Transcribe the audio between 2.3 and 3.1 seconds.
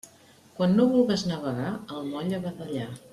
a badallar.